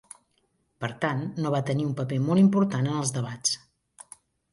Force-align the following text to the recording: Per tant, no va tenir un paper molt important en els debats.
Per 0.85 0.87
tant, 1.03 1.19
no 1.43 1.51
va 1.55 1.59
tenir 1.67 1.85
un 1.87 1.91
paper 1.99 2.19
molt 2.29 2.43
important 2.45 2.89
en 2.91 2.97
els 3.03 3.13
debats. 3.19 3.53